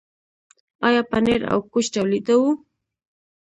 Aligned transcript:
آیا 0.87 1.01
پنیر 1.11 1.41
او 1.51 1.59
کوچ 1.71 1.85
تولیدوو؟ 1.93 2.49